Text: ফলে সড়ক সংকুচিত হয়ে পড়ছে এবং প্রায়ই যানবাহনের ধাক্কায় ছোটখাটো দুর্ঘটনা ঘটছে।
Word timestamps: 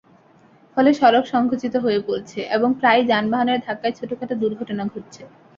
ফলে 0.77 0.89
সড়ক 0.93 1.25
সংকুচিত 1.27 1.73
হয়ে 1.77 1.99
পড়ছে 2.07 2.39
এবং 2.55 2.69
প্রায়ই 2.79 3.09
যানবাহনের 3.11 3.59
ধাক্কায় 3.65 3.95
ছোটখাটো 3.97 4.35
দুর্ঘটনা 4.41 4.83
ঘটছে। 4.87 5.21